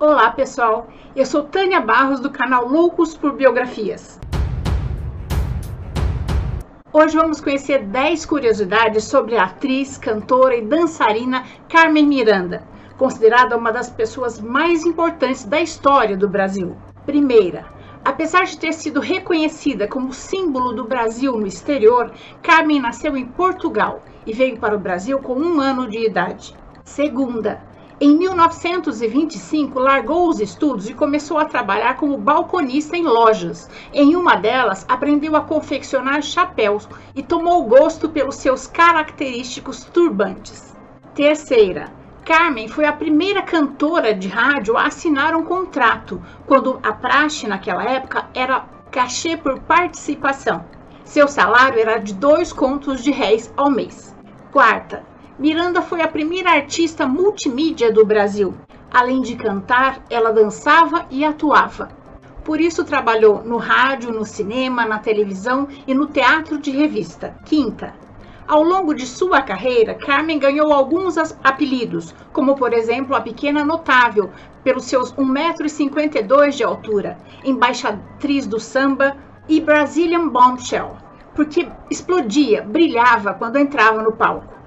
Olá, 0.00 0.30
pessoal. 0.30 0.86
Eu 1.16 1.26
sou 1.26 1.42
Tânia 1.42 1.80
Barros 1.80 2.20
do 2.20 2.30
canal 2.30 2.68
Loucos 2.68 3.16
por 3.16 3.32
Biografias. 3.32 4.20
Hoje 6.92 7.16
vamos 7.16 7.40
conhecer 7.40 7.82
10 7.82 8.24
curiosidades 8.24 9.02
sobre 9.02 9.36
a 9.36 9.46
atriz, 9.46 9.98
cantora 9.98 10.54
e 10.54 10.62
dançarina 10.62 11.44
Carmen 11.68 12.06
Miranda, 12.06 12.62
considerada 12.96 13.56
uma 13.56 13.72
das 13.72 13.90
pessoas 13.90 14.40
mais 14.40 14.84
importantes 14.84 15.44
da 15.44 15.60
história 15.60 16.16
do 16.16 16.28
Brasil. 16.28 16.76
Primeira, 17.04 17.66
Apesar 18.04 18.44
de 18.44 18.56
ter 18.56 18.72
sido 18.72 19.00
reconhecida 19.00 19.88
como 19.88 20.14
símbolo 20.14 20.72
do 20.72 20.84
Brasil 20.84 21.36
no 21.36 21.46
exterior, 21.46 22.12
Carmen 22.40 22.80
nasceu 22.80 23.16
em 23.16 23.26
Portugal 23.26 24.00
e 24.24 24.32
veio 24.32 24.58
para 24.58 24.76
o 24.76 24.78
Brasil 24.78 25.18
com 25.18 25.34
um 25.34 25.60
ano 25.60 25.88
de 25.88 26.06
idade. 26.06 26.54
Segunda, 26.84 27.60
em 28.00 28.16
1925, 28.16 29.80
largou 29.80 30.28
os 30.28 30.38
estudos 30.38 30.88
e 30.88 30.94
começou 30.94 31.36
a 31.36 31.44
trabalhar 31.44 31.96
como 31.96 32.16
balconista 32.16 32.96
em 32.96 33.02
lojas. 33.02 33.68
Em 33.92 34.14
uma 34.14 34.36
delas, 34.36 34.86
aprendeu 34.88 35.34
a 35.34 35.40
confeccionar 35.40 36.22
chapéus 36.22 36.88
e 37.12 37.24
tomou 37.24 37.64
gosto 37.64 38.08
pelos 38.08 38.36
seus 38.36 38.68
característicos 38.68 39.84
turbantes. 39.86 40.76
Terceira, 41.12 41.92
Carmen 42.24 42.68
foi 42.68 42.84
a 42.84 42.92
primeira 42.92 43.42
cantora 43.42 44.14
de 44.14 44.28
rádio 44.28 44.76
a 44.76 44.86
assinar 44.86 45.34
um 45.34 45.42
contrato, 45.42 46.22
quando 46.46 46.78
a 46.84 46.92
praxe 46.92 47.48
naquela 47.48 47.82
época 47.82 48.28
era 48.32 48.64
cachê 48.92 49.36
por 49.36 49.58
participação. 49.60 50.64
Seu 51.04 51.26
salário 51.26 51.80
era 51.80 51.98
de 51.98 52.14
dois 52.14 52.52
contos 52.52 53.02
de 53.02 53.10
réis 53.10 53.52
ao 53.56 53.68
mês. 53.68 54.14
Quarta, 54.52 55.04
Miranda 55.38 55.80
foi 55.80 56.02
a 56.02 56.08
primeira 56.08 56.50
artista 56.50 57.06
multimídia 57.06 57.92
do 57.92 58.04
Brasil. 58.04 58.54
Além 58.92 59.22
de 59.22 59.36
cantar, 59.36 60.02
ela 60.10 60.32
dançava 60.32 61.06
e 61.12 61.24
atuava. 61.24 61.90
Por 62.44 62.60
isso 62.60 62.84
trabalhou 62.84 63.44
no 63.44 63.56
rádio, 63.56 64.10
no 64.10 64.24
cinema, 64.24 64.84
na 64.84 64.98
televisão 64.98 65.68
e 65.86 65.94
no 65.94 66.06
teatro 66.06 66.58
de 66.58 66.72
revista. 66.72 67.36
Quinta, 67.44 67.94
ao 68.48 68.64
longo 68.64 68.92
de 68.92 69.06
sua 69.06 69.40
carreira, 69.40 69.94
Carmen 69.94 70.40
ganhou 70.40 70.72
alguns 70.72 71.16
apelidos, 71.44 72.12
como 72.32 72.56
por 72.56 72.72
exemplo 72.72 73.14
a 73.14 73.20
Pequena 73.20 73.64
Notável, 73.64 74.32
pelos 74.64 74.86
seus 74.86 75.14
1,52m 75.14 76.50
de 76.50 76.64
altura, 76.64 77.16
embaixatriz 77.44 78.44
do 78.44 78.58
samba 78.58 79.16
e 79.48 79.60
Brazilian 79.60 80.28
Bombshell, 80.30 80.96
porque 81.36 81.68
explodia, 81.88 82.60
brilhava 82.60 83.34
quando 83.34 83.56
entrava 83.56 84.02
no 84.02 84.10
palco. 84.10 84.57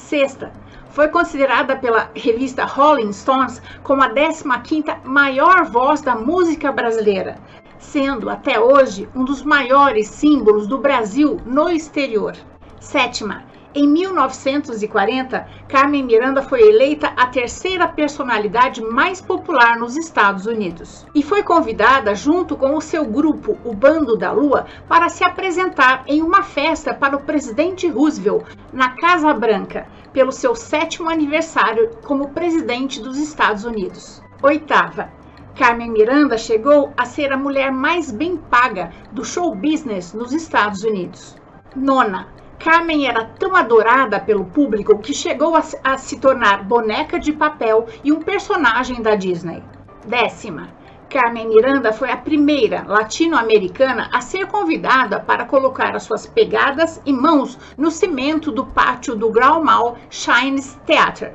Sexta, 0.00 0.50
foi 0.88 1.08
considerada 1.08 1.76
pela 1.76 2.10
revista 2.16 2.64
Rolling 2.64 3.12
Stones 3.12 3.62
como 3.82 4.02
a 4.02 4.08
15ª 4.08 5.04
maior 5.04 5.66
voz 5.66 6.00
da 6.00 6.16
música 6.16 6.72
brasileira, 6.72 7.38
sendo 7.78 8.28
até 8.28 8.58
hoje 8.58 9.08
um 9.14 9.24
dos 9.24 9.42
maiores 9.42 10.08
símbolos 10.08 10.66
do 10.66 10.78
Brasil 10.78 11.40
no 11.46 11.68
exterior. 11.70 12.34
Sétima, 12.80 13.44
em 13.72 13.86
1940, 13.86 15.46
Carmen 15.68 16.02
Miranda 16.02 16.42
foi 16.42 16.60
eleita 16.60 17.12
a 17.16 17.26
terceira 17.26 17.86
personalidade 17.86 18.82
mais 18.82 19.20
popular 19.20 19.78
nos 19.78 19.96
Estados 19.96 20.44
Unidos 20.44 21.06
e 21.14 21.22
foi 21.22 21.44
convidada, 21.44 22.12
junto 22.12 22.56
com 22.56 22.76
o 22.76 22.80
seu 22.80 23.04
grupo, 23.04 23.56
o 23.64 23.72
Bando 23.72 24.16
da 24.16 24.32
Lua, 24.32 24.66
para 24.88 25.08
se 25.08 25.22
apresentar 25.22 26.02
em 26.08 26.20
uma 26.20 26.42
festa 26.42 26.92
para 26.92 27.16
o 27.16 27.22
presidente 27.22 27.86
Roosevelt 27.88 28.44
na 28.72 28.96
Casa 28.96 29.32
Branca, 29.32 29.86
pelo 30.12 30.32
seu 30.32 30.56
sétimo 30.56 31.08
aniversário 31.08 31.90
como 32.04 32.30
presidente 32.30 33.00
dos 33.00 33.18
Estados 33.18 33.64
Unidos. 33.64 34.20
Oitava, 34.42 35.10
Carmen 35.56 35.92
Miranda 35.92 36.36
chegou 36.36 36.92
a 36.96 37.04
ser 37.04 37.32
a 37.32 37.36
mulher 37.36 37.70
mais 37.70 38.10
bem 38.10 38.36
paga 38.36 38.90
do 39.12 39.24
show 39.24 39.54
business 39.54 40.12
nos 40.12 40.32
Estados 40.32 40.82
Unidos. 40.82 41.36
Nona, 41.76 42.26
Carmen 42.60 43.06
era 43.06 43.24
tão 43.24 43.56
adorada 43.56 44.20
pelo 44.20 44.44
público 44.44 44.98
que 44.98 45.14
chegou 45.14 45.56
a, 45.56 45.62
a 45.82 45.96
se 45.96 46.18
tornar 46.18 46.62
boneca 46.62 47.18
de 47.18 47.32
papel 47.32 47.86
e 48.04 48.12
um 48.12 48.20
personagem 48.20 49.00
da 49.00 49.14
Disney. 49.14 49.62
Décima. 50.06 50.68
Carmen 51.08 51.48
Miranda 51.48 51.90
foi 51.90 52.10
a 52.10 52.18
primeira 52.18 52.84
latino-americana 52.86 54.10
a 54.12 54.20
ser 54.20 54.46
convidada 54.46 55.18
para 55.18 55.46
colocar 55.46 55.96
as 55.96 56.02
suas 56.02 56.26
pegadas 56.26 57.00
e 57.06 57.14
mãos 57.14 57.58
no 57.78 57.90
cimento 57.90 58.52
do 58.52 58.66
pátio 58.66 59.16
do 59.16 59.30
Grau 59.30 59.64
Mall 59.64 59.96
Shines 60.10 60.78
Theater. 60.84 61.32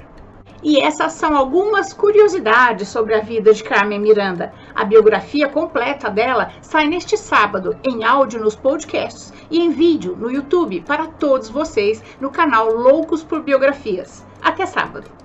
E 0.67 0.79
essas 0.79 1.13
são 1.13 1.37
algumas 1.37 1.93
curiosidades 1.93 2.87
sobre 2.87 3.13
a 3.13 3.19
vida 3.19 3.53
de 3.53 3.63
Carmen 3.63 3.99
Miranda. 3.99 4.51
A 4.73 4.83
biografia 4.83 5.47
completa 5.47 6.09
dela 6.09 6.53
sai 6.59 6.87
neste 6.87 7.15
sábado, 7.15 7.77
em 7.83 8.03
áudio 8.03 8.39
nos 8.39 8.55
podcasts 8.55 9.31
e 9.51 9.59
em 9.59 9.69
vídeo 9.69 10.17
no 10.19 10.31
YouTube 10.31 10.81
para 10.81 11.05
todos 11.05 11.49
vocês 11.49 12.03
no 12.19 12.31
canal 12.31 12.73
Loucos 12.73 13.23
por 13.23 13.43
Biografias. 13.43 14.25
Até 14.41 14.65
sábado! 14.65 15.24